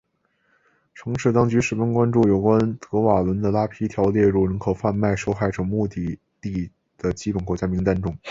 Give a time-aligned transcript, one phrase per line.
[0.95, 8.17] 城市当局十分关注有关德瓦伦的拉皮条列入人口贩卖受害者目的地的基本国家名单中。